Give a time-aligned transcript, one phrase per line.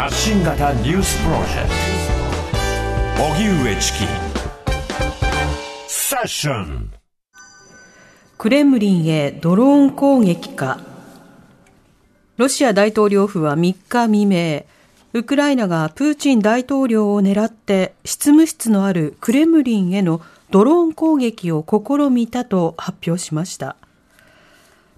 [0.00, 1.68] 発信型ニュースプロジェク
[3.18, 3.22] ト。
[3.22, 3.98] 荻上チキ。
[5.88, 6.90] セッション。
[8.38, 10.80] クレムリンへドローン攻撃か。
[12.38, 14.64] ロシア大統領府は3日未明
[15.12, 23.76] ウクライナがプーチン大統領を狙って執務室のあるクレムリンへのドローン攻撃を試みたと発表しました。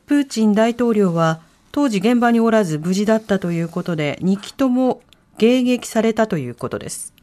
[0.06, 1.41] プーチン大統領は
[1.72, 5.00] 当時現場におらず無事だったということで2機とも
[5.38, 7.14] 迎撃されたということです。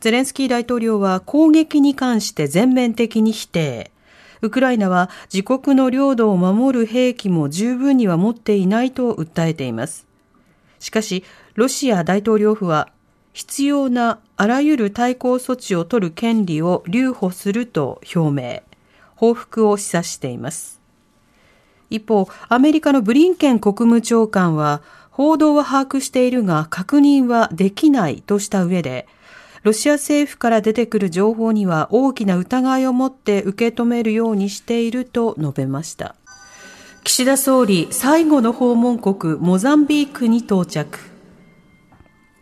[0.00, 3.92] ゼレンスキー大統領は攻撃に関して全面的に否定。
[4.40, 10.08] ウクライナは自国の領土を守る兵器も十分には持っていないと訴えています。
[10.80, 11.22] しかし、
[11.54, 12.88] ロシア大統領府は
[13.32, 18.62] 必要なあらゆる対抗措置を取る権利を留保すると表明、
[19.14, 20.81] 報復を示唆しています。
[21.94, 29.06] 一方、アメリカのブリンケン国務長官は、報道は把握しているが確認はできないとした上で、
[29.62, 36.16] ロシア政府から出てくる情報には大きな疑いを持って受け止めるようにしていると述べました。
[37.04, 40.98] 岸田総理最後の訪問国モザンビークに到着。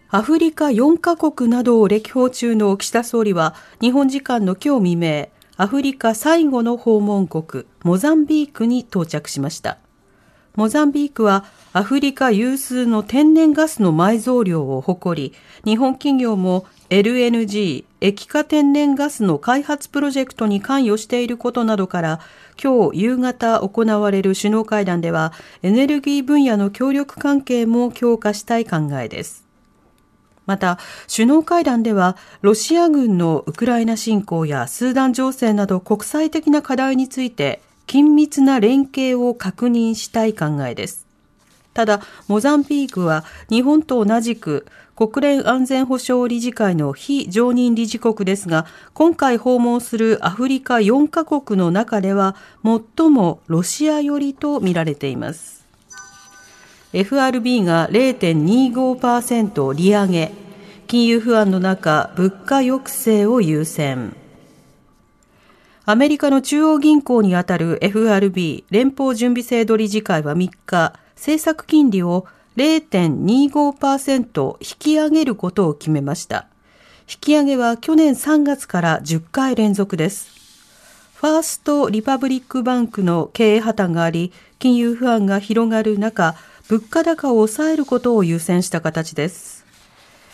[0.09, 5.29] アフリカ4カ国などを歴訪中の岸田総理は日本時間の今日未明、
[5.61, 9.77] アフリカ最後の訪問国、モザンビークに到着しました。
[10.57, 11.45] モザンビークは
[11.75, 15.35] アフリカ有数の天然ガスの埋蔵量を誇り、
[15.67, 22.21] 日本企業も LNG 液化天然ガスの開発プロジェクトに関与していることなどから、
[22.59, 29.50] 今日夕方行われる首脳会談では、エネルギー分野の協力関係も強化したい考えです。
[30.51, 41.07] また、首脳会談では、ロシア軍のウクライナ侵攻やスーダン情勢など国際的な課題について、緊密な連携を確認したい考えです。
[41.73, 52.35] ただ、モザンビークは日本と同じく国連安全保障理事会の非常任理事国ですが、今回訪問するアフリカ4カ国の中では
[52.65, 55.60] 最もロシア寄りと見られています。
[56.93, 60.33] FRB が0.25%利上げ、
[60.89, 64.17] 金融不安の中、物価抑制を優先。
[65.85, 76.47] アメリカの中央銀行にあたる FRB 連邦準備制度理事会は3日、政策金利を0.25%引き上げることを決めました。
[77.09, 80.29] 引き上げは去年3月から10回連続です。
[81.15, 86.35] ファーストリパブリックバンクの経営破綻があり、金融不安が広がる中、
[86.71, 89.67] 物価高を抑えることを優先した形です。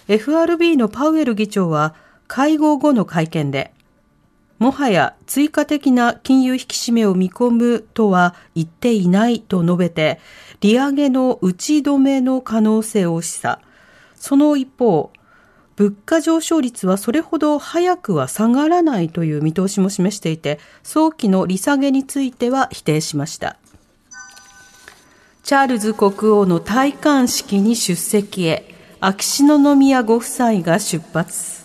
[0.07, 1.95] FRB のパウエル議長は
[2.29, 3.73] 会合後の会見で、
[4.59, 10.21] もはや追加的な金融引き締めを見込むとは言っていないと述べて、
[10.61, 13.59] 利上げの打ち止めの可能性を示唆。
[14.15, 15.11] その一方、
[15.77, 23.57] 物価上昇率はそれほど早くは下がらないという見通しも示していて、早期の利下げについては否定しました。
[25.47, 31.65] チャールズ国王の戴冠式に出席へ、秋篠宮ご夫妻が出発。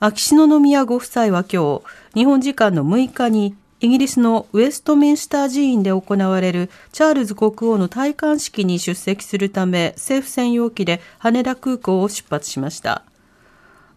[0.00, 1.82] 秋篠宮ご夫妻は今日、
[2.12, 13.02] 日本時間の6日に、イギリスのウェストミンスター寺院で行われるチャールズ国王の戴冠式に出席するため、政府専用機で羽田空港を出発しました。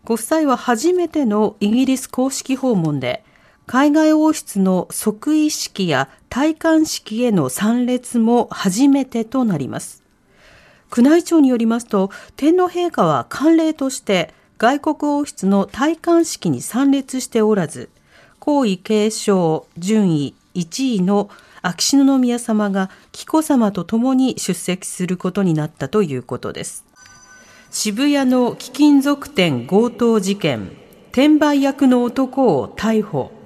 [0.06, 3.22] ご夫妻は初めてのイギリス公式訪問で、
[3.72, 10.02] 海外王室の即位式や戴冠式への参列も初めてとなります。
[10.98, 17.92] 宮内庁によりますと、天皇陛下は慣例として外国王室の戴冠式に参列しておらず、
[18.40, 21.30] 皇位継承順位1位の
[21.62, 26.86] 秋篠宮さまが紀子さまと共に出席することになったということです。
[27.70, 30.72] 渋谷の貴金属店強盗事件、
[31.12, 33.38] 転売役の男を逮捕。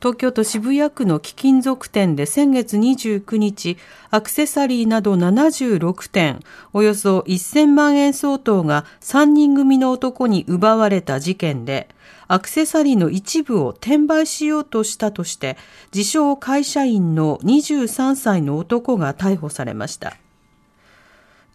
[0.00, 3.76] 東京都渋谷区の貴金属店で先月29日、
[4.10, 6.38] アクセサリーなど76点、
[6.72, 11.88] およそ1000万円相当が3人組の男に奪われた事件で、
[12.28, 15.56] アクセサリーの一部を転売しようとしたとして、
[15.92, 20.16] 自称会社員の23歳の男が逮捕されました。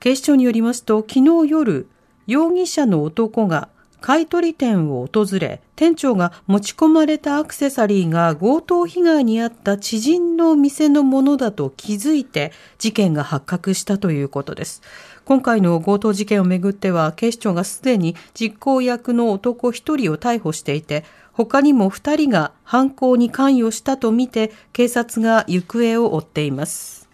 [0.01, 1.87] 警視庁によりますと、昨日夜、
[2.27, 3.69] 容疑者の男が
[4.03, 14.81] 買取店を訪れ、店長が持ち込まれたアクセサリーが強盗被害に遭った知人の店のものだと気づいて事件が発覚したということです。
[15.23, 27.07] 今回の強盗事件をめぐっては、警視庁がすでに実行役の男1人を逮捕していて、他にも2人が犯行に関与したとみて、警察が行方を追っています。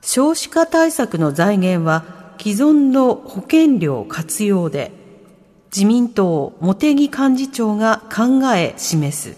[0.00, 5.01] 少子化対策の財源は既存の保険料活用で
[5.74, 9.36] 自民党茂木幹事長が考え示す。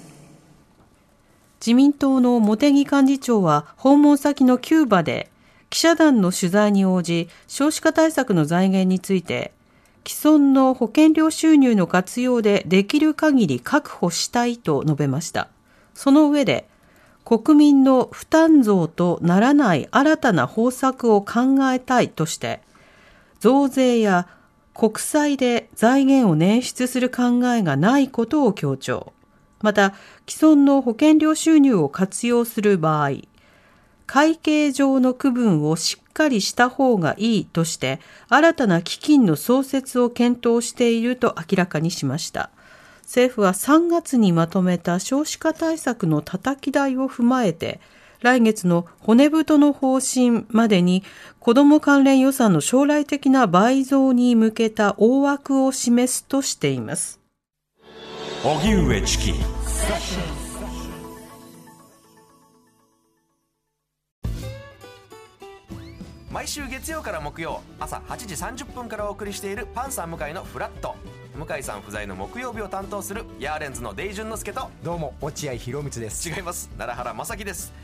[1.60, 5.30] 自民党の茂木幹事長は訪問先のキューバで
[5.70, 9.52] 記者団の取材に応じ少子化対策の財源について
[10.04, 15.46] 既存の保険料収入の活用でできる限り確保したいと述べました。
[15.94, 16.66] その上で
[17.24, 22.60] 国民の負担増とならない新たな方策を考えたいとして
[23.38, 24.26] 増税や
[24.74, 29.12] 国債で財源を捻出する考えがないことを強調。
[29.62, 29.94] また、
[30.28, 33.12] 既存の保険料収入を活用する場合、
[34.06, 42.50] 会計上の区分をしっかりした方がいいとして、新たな基金の創設を検討していると明らかにしました。
[43.02, 47.80] 政府は3月にまとめた少子化対策のたたき台を踏まえて、
[48.24, 51.04] 来月の骨太の方針までに
[51.40, 57.20] 子ども関連予算の将来的な倍増に向けた大枠を示すとしています。
[58.42, 59.34] 荻上チキ。
[66.30, 68.34] 毎週月曜から木曜朝8時
[68.64, 70.96] 30分からお送りしているパンサー向井のフラット。
[71.36, 76.28] 向井さん不在の木曜日を担当するヤーレンズのデイジュンの之介とどうも落合博満です。
[76.28, 76.70] 違います。
[76.78, 77.83] 奈良原正樹です